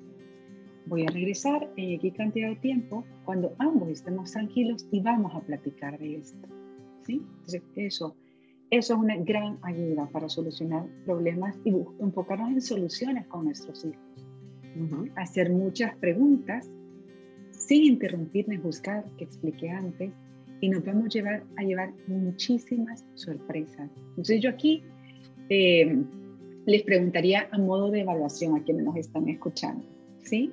[0.87, 5.41] Voy a regresar en X cantidad de tiempo cuando ambos estemos tranquilos y vamos a
[5.41, 6.49] platicar de esto.
[7.05, 7.15] ¿sí?
[7.15, 8.17] Entonces, eso,
[8.71, 13.99] eso es una gran ayuda para solucionar problemas y enfocarnos en soluciones con nuestros hijos.
[15.17, 16.71] Hacer muchas preguntas
[17.51, 20.13] sin interrumpir ni juzgar, que expliqué antes,
[20.61, 23.91] y nos vamos a llevar, a llevar muchísimas sorpresas.
[24.11, 24.85] Entonces yo aquí
[25.49, 26.05] eh,
[26.67, 29.85] les preguntaría a modo de evaluación a quienes nos están escuchando,
[30.23, 30.53] ¿sí?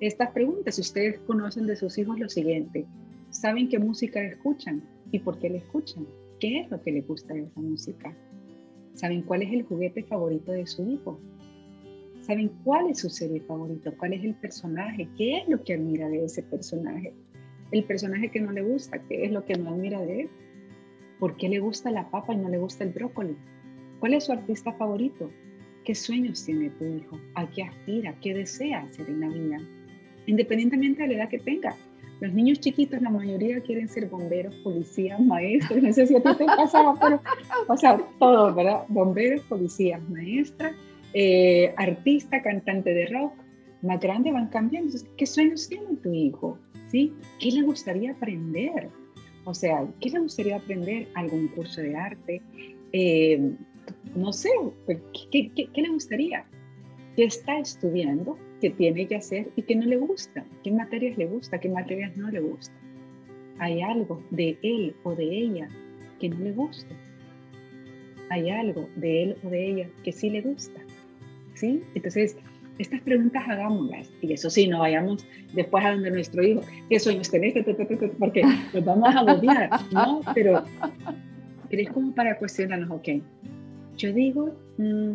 [0.00, 2.84] Estas preguntas, si ustedes conocen de sus hijos lo siguiente,
[3.30, 6.06] ¿saben qué música escuchan y por qué la escuchan?
[6.38, 8.14] ¿Qué es lo que les gusta de esa música?
[8.92, 11.18] ¿Saben cuál es el juguete favorito de su hijo?
[12.20, 13.92] ¿Saben cuál es su serie favorita?
[13.92, 15.08] ¿Cuál es el personaje?
[15.16, 17.14] ¿Qué es lo que admira de ese personaje?
[17.70, 20.30] El personaje que no le gusta, ¿qué es lo que no admira de él?
[21.18, 23.36] ¿Por qué le gusta la papa y no le gusta el brócoli?
[24.00, 25.30] ¿Cuál es su artista favorito?
[25.84, 27.18] ¿Qué sueños tiene tu hijo?
[27.34, 28.14] ¿A qué aspira?
[28.20, 29.60] ¿Qué desea hacer en la vida?
[30.26, 31.76] Independientemente de la edad que tenga.
[32.20, 35.82] Los niños chiquitos, la mayoría quieren ser bomberos, policías, maestros.
[35.82, 37.20] No sé si a ti te pasaba, pero,
[37.76, 38.84] sea, todo, ¿verdad?
[38.88, 40.74] Bomberos, policías, maestra,
[41.12, 43.32] eh, artista, cantante de rock.
[43.82, 44.96] Más grande van cambiando.
[45.16, 46.58] ¿qué sueños tiene tu hijo?
[46.88, 47.12] ¿Sí?
[47.38, 48.88] ¿Qué le gustaría aprender?
[49.44, 51.06] O sea, ¿qué le gustaría aprender?
[51.14, 52.42] ¿Algún curso de arte?
[52.92, 53.52] Eh,
[54.16, 54.50] no sé,
[54.86, 54.98] pues,
[55.30, 56.44] ¿qué, qué, le gustaría?
[57.14, 58.38] ¿Qué está estudiando?
[58.60, 60.44] ¿Qué tiene que hacer y qué no le gusta?
[60.64, 61.58] ¿Qué materias le gusta?
[61.58, 62.74] ¿Qué materias no le gusta?
[63.58, 65.68] Hay algo de él o de ella
[66.18, 66.94] que no le gusta.
[68.30, 70.80] Hay algo de él o de ella que sí le gusta.
[71.54, 71.82] ¿Sí?
[71.94, 72.36] Entonces,
[72.78, 74.10] estas preguntas hagámoslas.
[74.20, 77.54] Y eso sí, no vayamos después a donde nuestro hijo, ¿qué sueños tenés?
[78.18, 78.42] Porque
[78.74, 80.20] nos vamos a agobiar, ¿no?
[80.34, 80.64] Pero,
[81.70, 83.08] pero es como para cuestionarnos, ok,
[83.96, 85.14] yo digo mm,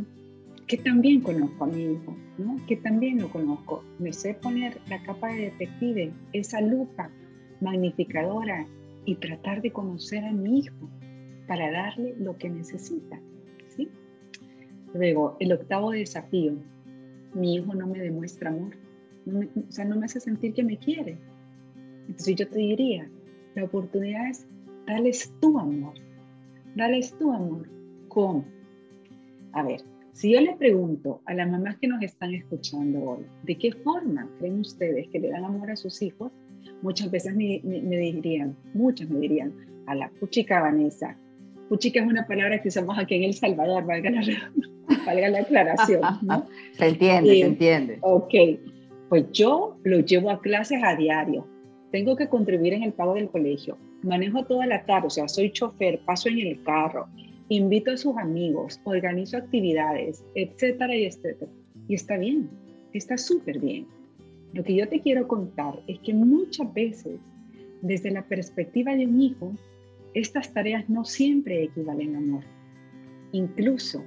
[0.68, 2.58] que también conozco a mi hijo, ¿no?
[2.68, 3.84] que también lo conozco.
[4.00, 7.10] Me sé poner la capa de detective, esa lupa
[7.60, 8.66] magnificadora
[9.06, 10.90] y tratar de conocer a mi hijo
[11.48, 13.20] para darle lo que necesita.
[13.76, 13.90] ¿sí?
[14.94, 16.54] Luego, el octavo desafío,
[17.34, 18.76] mi hijo no me demuestra amor,
[19.28, 21.18] o sea, no me hace sentir que me quiere.
[22.08, 23.10] Entonces yo te diría,
[23.56, 24.46] la oportunidad es
[24.88, 25.94] darles tu amor,
[26.76, 27.70] darles tu amor.
[28.08, 28.46] ¿Cómo?
[29.54, 29.82] A ver,
[30.14, 34.30] si yo le pregunto a las mamás que nos están escuchando hoy, ¿de qué forma
[34.40, 36.32] creen ustedes que le dan amor a sus hijos?
[36.82, 39.54] Muchas veces me, dirían, muchas me dirían,
[39.88, 41.16] a la puchica Vanessa.
[41.70, 44.22] Puchica es una palabra que usamos aquí en El Salvador, valga la,
[45.06, 46.02] valga la aclaración.
[46.78, 47.98] se entiende, se entiende.
[48.02, 48.34] Ok,
[49.10, 51.48] pues yo lo llevo a clases a diario.
[51.92, 53.78] Tengo que contribuir en el pago del colegio.
[54.04, 57.08] Manejo toda la tarde, o sea, soy chofer, paso en el carro,
[57.56, 61.52] invito a sus amigos, organizo actividades, etcétera y etcétera.
[61.90, 62.50] Y está bien,
[62.94, 63.88] está súper bien.
[64.54, 67.20] Lo que yo te quiero contar es que muchas veces,
[67.82, 69.54] desde la perspectiva de un hijo,
[70.14, 72.44] estas tareas no siempre equivalen a amor.
[73.34, 74.02] Incluso,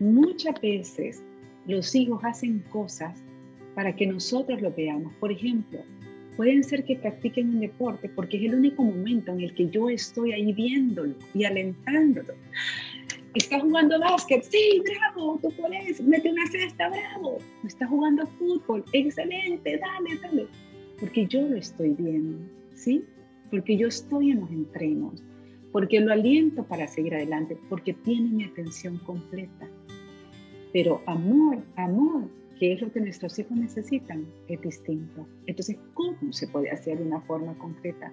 [0.00, 1.22] muchas veces
[1.68, 3.22] los hijos hacen cosas
[3.76, 5.12] para que nosotros lo veamos.
[5.20, 5.80] Por ejemplo,
[6.36, 9.88] Pueden ser que practiquen un deporte porque es el único momento en el que yo
[9.88, 12.34] estoy ahí viéndolo y alentándolo.
[13.34, 17.38] Está jugando básquet, sí, bravo, tú puedes, mete una cesta, bravo.
[17.66, 20.46] Está jugando fútbol, excelente, dale, dale.
[21.00, 22.38] Porque yo lo estoy viendo,
[22.74, 23.02] ¿sí?
[23.50, 25.22] Porque yo estoy en los entrenos,
[25.72, 29.66] porque lo aliento para seguir adelante, porque tiene mi atención completa.
[30.72, 32.28] Pero amor, amor,
[32.62, 35.26] qué es lo que nuestros hijos necesitan, es distinto.
[35.46, 38.12] Entonces, ¿cómo se puede hacer de una forma concreta?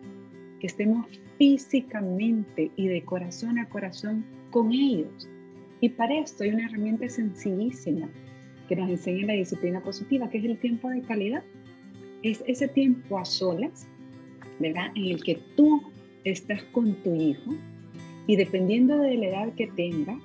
[0.59, 1.05] Que estemos
[1.37, 5.29] físicamente y de corazón a corazón con ellos.
[5.81, 8.09] Y para esto hay una herramienta sencillísima
[8.67, 11.43] que nos enseña la disciplina positiva, que es el tiempo de calidad.
[12.23, 13.85] Es ese tiempo a solas,
[14.57, 14.87] ¿verdad?
[14.95, 15.79] En el que tú
[16.23, 17.53] estás con tu hijo
[18.25, 20.19] y dependiendo de la edad que tenga,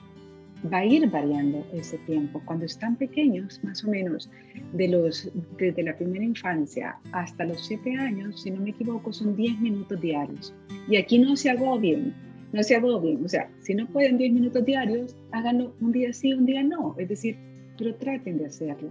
[0.73, 2.41] va a ir variando ese tiempo.
[2.45, 4.31] Cuando están pequeños, más o menos
[4.73, 9.37] de los, desde la primera infancia hasta los 7 años, si no me equivoco, son
[9.37, 10.55] 10 minutos diarios.
[10.89, 12.15] Y aquí no se agobien,
[12.53, 13.25] no se agobien.
[13.25, 16.95] O sea, si no pueden 10 minutos diarios, háganlo un día sí, un día no.
[16.99, 17.37] Es decir,
[17.77, 18.91] pero traten de hacerlo.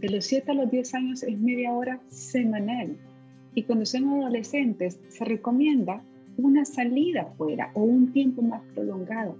[0.00, 2.96] De los 7 a los 10 años es media hora semanal.
[3.54, 6.02] Y cuando son adolescentes se recomienda
[6.36, 9.36] una salida fuera o un tiempo más prolongado.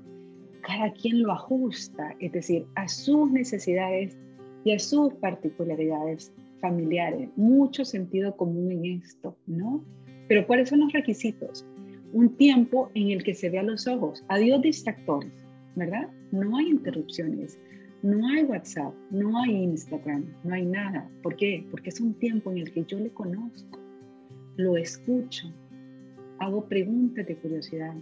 [0.66, 4.16] Cada quien lo ajusta, es decir, a sus necesidades
[4.64, 7.28] y a sus particularidades familiares.
[7.36, 9.84] Mucho sentido común en esto, ¿no?
[10.28, 11.66] Pero ¿cuáles son los requisitos?
[12.12, 14.24] Un tiempo en el que se vea los ojos.
[14.28, 15.32] Adiós distractores,
[15.76, 16.08] ¿verdad?
[16.32, 17.58] No hay interrupciones.
[18.04, 21.08] No hay WhatsApp, no hay Instagram, no hay nada.
[21.22, 21.66] ¿Por qué?
[21.70, 23.78] Porque es un tiempo en el que yo le conozco,
[24.56, 25.50] lo escucho,
[26.38, 27.94] hago preguntas de curiosidad,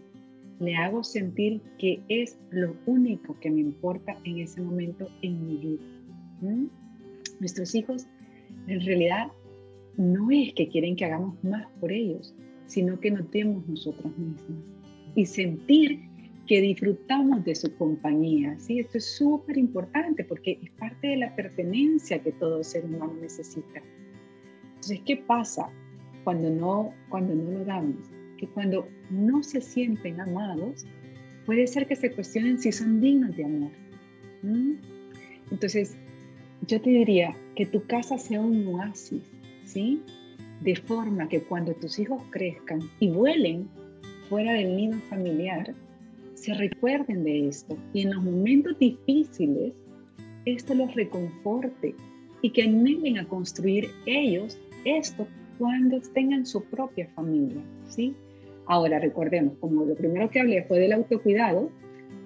[0.60, 5.56] le hago sentir que es lo único que me importa en ese momento en mi
[5.56, 5.82] vida.
[7.40, 8.06] Nuestros hijos
[8.66, 9.28] en realidad
[9.96, 12.34] no es que quieren que hagamos más por ellos,
[12.66, 14.72] sino que nos demos nosotros mismos
[15.14, 16.00] y sentir
[16.46, 18.58] que disfrutamos de su compañía.
[18.58, 18.80] ¿sí?
[18.80, 23.82] Esto es súper importante porque es parte de la pertenencia que todo ser humano necesita.
[24.66, 25.70] Entonces, ¿qué pasa
[26.24, 28.10] cuando no, cuando no lo damos?
[28.42, 30.84] Que cuando no se sienten amados,
[31.46, 33.70] puede ser que se cuestionen si son dignos de amor.
[35.52, 35.96] Entonces,
[36.66, 39.22] yo te diría que tu casa sea un oasis,
[39.64, 40.02] ¿sí?
[40.60, 43.68] De forma que cuando tus hijos crezcan y vuelen
[44.28, 45.72] fuera del nido familiar,
[46.34, 49.72] se recuerden de esto y en los momentos difíciles,
[50.46, 51.94] esto los reconforte
[52.40, 55.28] y que anhelen a construir ellos esto
[55.60, 58.16] cuando tengan su propia familia, ¿sí?
[58.66, 61.70] Ahora recordemos, como lo primero que hablé fue del autocuidado,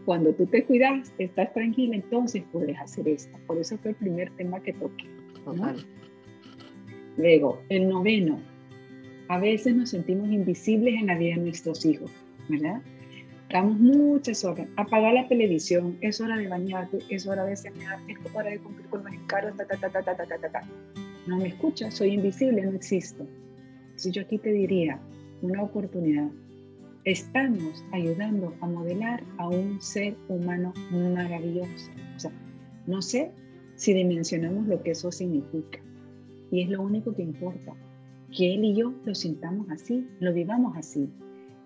[0.05, 3.37] cuando tú te cuidas, estás tranquila, entonces puedes hacer esto.
[3.47, 5.05] Por eso fue el primer tema que toqué.
[7.17, 8.41] Luego, el noveno.
[9.29, 12.11] A veces nos sentimos invisibles en la vida de nuestros hijos,
[12.49, 12.81] ¿verdad?
[13.43, 14.69] Estamos muchas horas.
[14.77, 18.87] Apagar la televisión, es hora de bañarte, es hora de cenar, es hora de cumplir
[18.87, 20.61] con los encargos, ta, ta, ta, ta, ta, ta, ta, ta.
[21.27, 23.27] No me escuchas, soy invisible, no existo.
[23.97, 25.01] Si yo aquí te diría
[25.43, 26.31] una oportunidad
[27.07, 31.93] estamos ayudando a modelar a un ser humano maravilloso.
[32.17, 32.33] O sea,
[32.89, 33.31] no sé
[33.77, 35.79] si dimensionamos lo que eso significa.
[36.51, 37.75] Y es lo único que importa,
[38.37, 41.09] que él y yo lo sintamos así, lo vivamos así.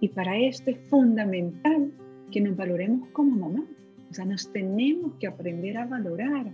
[0.01, 1.91] Y para esto es fundamental
[2.31, 3.65] que nos valoremos como mamá.
[4.11, 6.53] O sea, nos tenemos que aprender a valorar.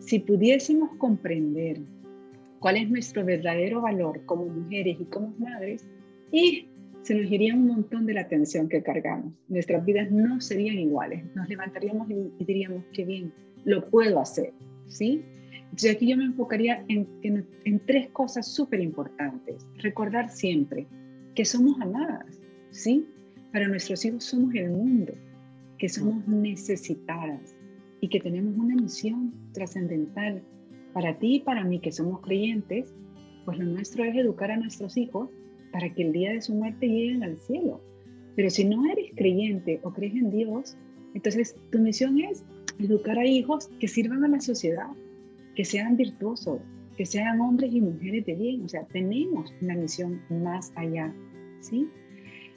[0.00, 1.80] Si pudiésemos comprender
[2.58, 5.86] cuál es nuestro verdadero valor como mujeres y como madres,
[6.32, 6.68] y
[7.02, 9.32] se nos iría un montón de la atención que cargamos.
[9.48, 11.24] Nuestras vidas no serían iguales.
[11.34, 13.32] Nos levantaríamos y, diríamos, qué bien,
[13.64, 14.52] lo puedo hacer,
[14.86, 15.22] ¿sí?
[15.64, 19.66] Entonces aquí yo me enfocaría en, en tres cosas súper importantes.
[19.78, 20.86] Recordar siempre
[21.34, 22.40] que somos amadas,
[22.70, 23.06] ¿sí?
[23.52, 25.12] Para nuestros hijos somos el mundo,
[25.78, 27.56] que somos necesitadas
[28.00, 30.42] y que tenemos una misión trascendental.
[30.92, 32.92] Para ti y para mí que somos creyentes,
[33.44, 35.30] pues lo nuestro es educar a nuestros hijos
[35.72, 37.80] para que el día de su muerte lleguen al cielo.
[38.36, 40.76] Pero si no eres creyente o crees en Dios,
[41.14, 42.44] entonces tu misión es
[42.78, 44.88] educar a hijos que sirvan a la sociedad,
[45.54, 46.60] que sean virtuosos,
[46.96, 48.64] que sean hombres y mujeres de bien.
[48.64, 51.12] O sea, tenemos una misión más allá,
[51.60, 51.88] ¿sí?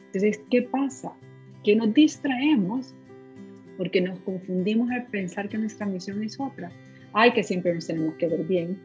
[0.08, 1.14] Entonces, ¿qué pasa?
[1.64, 2.94] Que nos distraemos
[3.78, 6.72] porque nos confundimos al pensar que nuestra misión es otra.
[7.14, 8.78] Ay, que siempre nos tenemos que ver bien,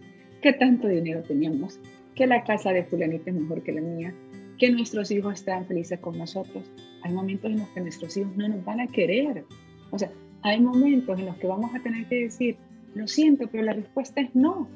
[0.43, 1.79] que tanto dinero tenemos,
[2.19, 4.13] que la casa de fulanita es mejor que la mía,
[4.59, 6.69] que nuestros hijos están felices con nosotros.
[7.03, 9.45] Hay momentos en los que nuestros hijos no nos van a querer.
[9.93, 10.11] O sea,
[10.43, 12.57] hay momentos en los que vamos a tener que decir,
[12.97, 14.67] lo siento, pero la respuesta es no.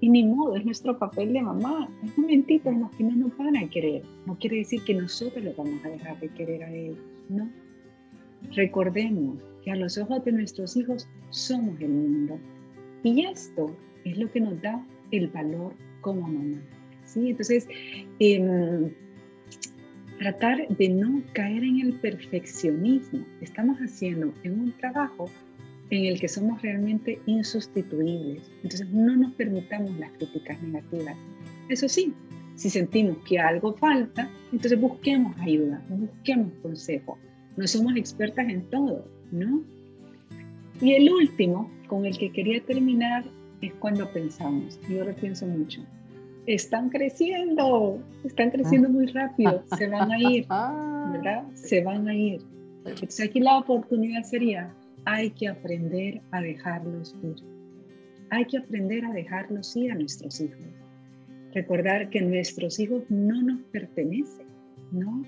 [0.00, 1.88] Y ni modo, es nuestro papel de mamá.
[2.02, 4.02] Hay momentitos en los que no nos van a querer.
[4.26, 7.48] No quiere decir que nosotros los vamos a dejar de querer a ellos, no.
[8.50, 12.36] Recordemos que a los ojos de nuestros hijos somos el mundo.
[13.04, 16.60] Y esto es lo que nos da el valor como mamá.
[17.06, 17.30] ¿sí?
[17.30, 17.66] Entonces,
[18.18, 18.90] em,
[20.18, 23.24] tratar de no caer en el perfeccionismo.
[23.40, 25.30] Estamos haciendo en un trabajo
[25.90, 28.42] en el que somos realmente insustituibles.
[28.62, 31.16] Entonces, no nos permitamos las críticas negativas.
[31.68, 32.14] Eso sí,
[32.56, 37.18] si sentimos que algo falta, entonces busquemos ayuda, busquemos consejo.
[37.56, 39.62] No somos expertas en todo, ¿no?
[40.80, 43.24] Y el último, con el que quería terminar,
[43.62, 45.82] es cuando pensamos, yo lo pienso mucho,
[46.46, 50.46] están creciendo, están creciendo muy rápido, se van a ir,
[51.12, 51.44] ¿verdad?
[51.54, 52.42] Se van a ir.
[52.84, 57.36] Entonces aquí la oportunidad sería, hay que aprender a dejarlos ir.
[58.30, 60.64] Hay que aprender a dejarlos ir a nuestros hijos.
[61.54, 64.46] Recordar que nuestros hijos no nos pertenecen,
[64.90, 65.22] ¿no?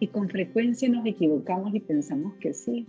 [0.00, 2.86] Y con frecuencia nos equivocamos y pensamos que sí.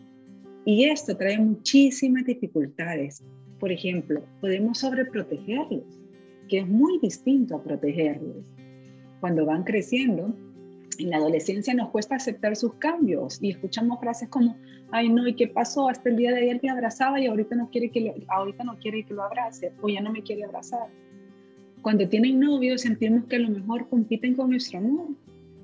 [0.65, 3.23] Y esto trae muchísimas dificultades
[3.59, 6.01] Por ejemplo, podemos sobreprotegerlos,
[6.47, 8.45] que es muy distinto a protegerlos.
[9.19, 10.33] Cuando van creciendo,
[10.99, 14.57] en la adolescencia nos cuesta aceptar sus cambios y escuchamos frases como,
[14.91, 15.89] ay no, ¿y qué pasó?
[15.89, 18.77] Hasta el día de ayer me abrazaba y ahorita no quiere que lo, ahorita no
[18.79, 20.87] quiere que lo abrace o ya no me quiere abrazar.
[21.81, 25.09] Cuando tienen novios sentimos que a lo mejor compiten con nuestro amor.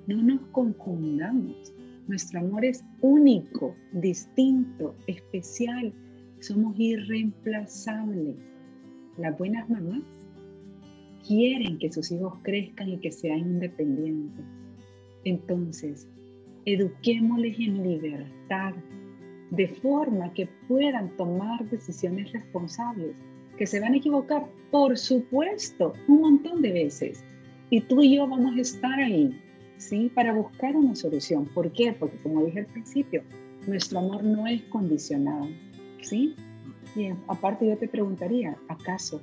[0.08, 1.74] No nos confundamos.
[2.08, 5.94] Nuestro amor es único, distinto, especial.
[6.44, 8.36] Somos irreemplazables.
[9.18, 10.02] Las buenas mamás
[11.26, 14.44] quieren que sus hijos crezcan y que sean independientes.
[15.24, 16.06] Entonces,
[16.66, 18.74] eduquémosles en libertad,
[19.52, 23.16] de forma que puedan tomar decisiones responsables,
[23.58, 27.24] que se van a equivocar, por supuesto, un montón de veces.
[27.70, 29.34] Y tú y yo vamos a estar ahí,
[29.78, 30.12] ¿sí?
[30.14, 31.46] Para buscar una solución.
[31.54, 31.94] ¿Por qué?
[31.98, 33.24] Porque como dije al principio,
[33.66, 35.48] nuestro amor no es condicionado,
[36.04, 36.36] ¿sí?
[36.96, 39.22] Y aparte yo te preguntaría, ¿acaso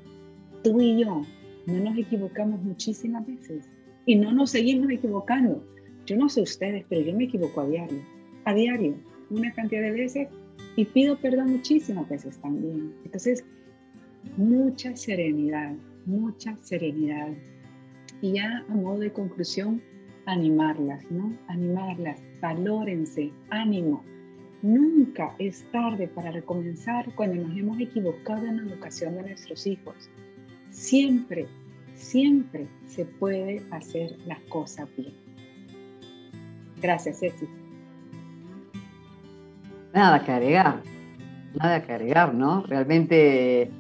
[0.65, 1.23] tú y yo
[1.67, 3.69] no nos equivocamos muchísimas veces?
[4.07, 5.63] Y no nos seguimos equivocando.
[6.07, 8.01] Yo no sé ustedes, pero yo me equivoco a diario.
[8.45, 8.95] A diario,
[9.31, 10.29] una cantidad de veces
[10.77, 12.95] y pido perdón muchísimas veces también.
[13.05, 13.45] Entonces,
[14.37, 15.75] mucha serenidad,
[16.07, 17.29] mucha serenidad.
[18.23, 19.83] Y ya a modo de conclusión,
[20.27, 21.37] animarlas, ¿no?
[21.49, 24.03] Animarlas, valórense, ánimo.
[24.63, 30.11] Nunca es tarde para recomenzar cuando nos hemos equivocado en la educación de nuestros hijos.
[30.71, 31.47] Siempre,
[31.95, 35.15] siempre se puede hacer las cosas bien.
[36.81, 37.47] Gracias, Ceci.
[39.95, 40.83] Nada que agregar,
[41.59, 42.63] nada que agregar, ¿no?
[42.65, 43.71] Realmente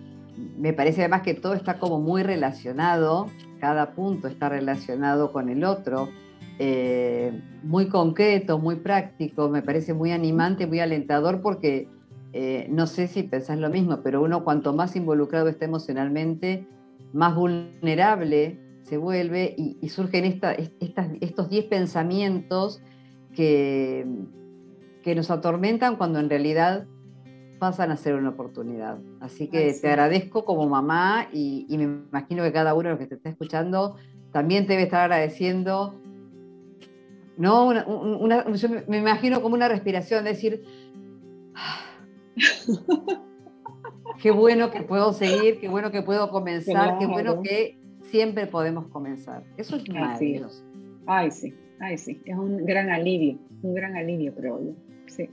[0.58, 3.26] me parece además que todo está como muy relacionado,
[3.60, 6.08] cada punto está relacionado con el otro,
[6.62, 7.32] eh,
[7.62, 11.88] muy concreto, muy práctico, me parece muy animante, muy alentador porque
[12.34, 16.66] eh, no sé si pensás lo mismo, pero uno cuanto más involucrado está emocionalmente,
[17.14, 22.82] más vulnerable se vuelve y, surgen estos 10 pensamientos
[23.34, 24.06] que,
[25.02, 26.86] que nos atormentan cuando en realidad
[27.58, 28.98] pasan a ser una oportunidad.
[29.20, 33.06] Así que te agradezco como mamá y, me imagino que cada uno de los que
[33.06, 33.96] te está escuchando
[34.30, 35.94] también te debe estar agradeciendo.
[37.40, 37.72] ¿No?
[38.54, 40.62] yo me imagino como una respiración, decir,
[44.22, 48.88] qué bueno que puedo seguir, qué bueno que puedo comenzar, qué bueno que siempre podemos
[48.88, 49.42] comenzar.
[49.56, 50.62] Eso es maravilloso.
[51.06, 54.72] Ay, sí, ay, sí, es un gran alivio, un gran alivio, creo yo.
[55.06, 55.30] Sí.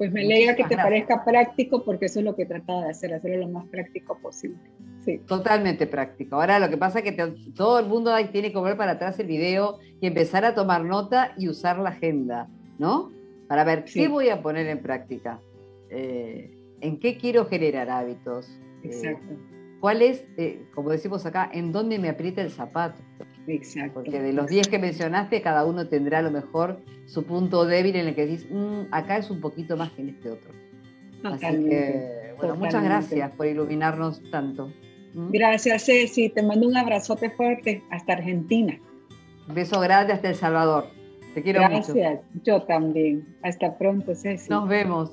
[0.00, 3.12] Pues me alegra que te parezca práctico porque eso es lo que trataba de hacer,
[3.12, 4.56] hacerlo lo más práctico posible.
[5.04, 5.18] Sí.
[5.26, 6.36] Totalmente práctico.
[6.36, 7.12] Ahora lo que pasa es que
[7.54, 11.34] todo el mundo tiene que volver para atrás el video y empezar a tomar nota
[11.36, 12.48] y usar la agenda,
[12.78, 13.12] ¿no?
[13.46, 15.38] Para ver qué voy a poner en práctica,
[15.90, 18.48] eh, en qué quiero generar hábitos.
[18.82, 19.34] Eh, Exacto.
[19.80, 23.02] ¿Cuál es, eh, como decimos acá, en dónde me aprieta el zapato?
[23.50, 23.94] Exacto.
[23.94, 27.96] Porque de los 10 que mencionaste, cada uno tendrá a lo mejor su punto débil
[27.96, 30.52] en el que dices, mm, acá es un poquito más que en este otro.
[31.24, 34.72] Así que, bueno, muchas gracias por iluminarnos tanto.
[35.14, 35.30] ¿Mm?
[35.32, 36.30] Gracias, Ceci.
[36.30, 38.78] Te mando un abrazote fuerte hasta Argentina.
[39.48, 40.86] Un beso grande hasta El Salvador.
[41.34, 41.94] Te quiero mucho.
[41.94, 43.26] Gracias, yo también.
[43.42, 44.48] Hasta pronto, Ceci.
[44.48, 45.12] Nos vemos.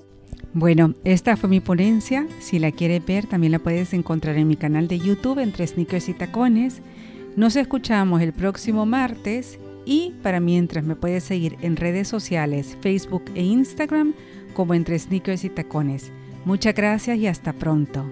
[0.54, 2.28] Bueno, esta fue mi ponencia.
[2.40, 6.10] Si la quieres ver, también la puedes encontrar en mi canal de YouTube entre sneakers
[6.10, 6.82] y tacones.
[7.38, 13.26] Nos escuchamos el próximo martes y para mientras me puedes seguir en redes sociales, Facebook
[13.36, 14.16] e Instagram
[14.56, 16.12] como entre sneakers y tacones.
[16.46, 18.04] Muchas gracias y hasta pronto.